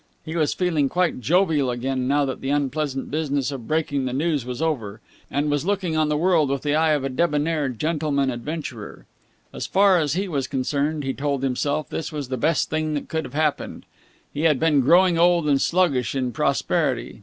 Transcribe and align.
He 0.25 0.35
was 0.35 0.55
feeling 0.55 0.89
quite 0.89 1.21
jovial 1.21 1.69
again 1.69 2.07
now 2.07 2.25
that 2.25 2.41
the 2.41 2.49
unpleasant 2.49 3.11
business 3.11 3.51
of 3.51 3.67
breaking 3.67 4.05
the 4.05 4.13
news 4.13 4.47
was 4.47 4.59
over, 4.59 4.99
and 5.29 5.51
was 5.51 5.63
looking 5.63 5.95
on 5.95 6.09
the 6.09 6.17
world 6.17 6.49
with 6.49 6.63
the 6.63 6.73
eye 6.73 6.93
of 6.93 7.03
a 7.03 7.09
debonair 7.09 7.69
gentleman 7.69 8.31
adventurer. 8.31 9.05
As 9.53 9.67
far 9.67 9.99
as 9.99 10.13
he 10.13 10.27
was 10.27 10.47
concerned, 10.47 11.03
he 11.03 11.13
told 11.13 11.43
himself, 11.43 11.87
this 11.89 12.11
was 12.11 12.29
the 12.29 12.35
best 12.37 12.71
thing 12.71 12.95
that 12.95 13.09
could 13.09 13.25
have 13.25 13.35
happened. 13.35 13.85
He 14.33 14.41
had 14.41 14.59
been 14.59 14.81
growing 14.81 15.19
old 15.19 15.47
and 15.47 15.61
sluggish 15.61 16.15
in 16.15 16.31
prosperity. 16.31 17.19